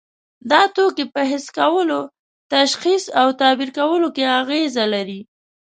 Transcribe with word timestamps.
دا 0.51 0.61
توکي 0.75 1.05
په 1.13 1.21
حس 1.31 1.45
کولو، 1.57 2.01
تشخیص 2.53 3.03
او 3.19 3.27
تعبیر 3.39 3.69
کولو 3.77 4.07
کې 4.15 4.23
اغیزه 4.39 4.85
لري. 4.93 5.21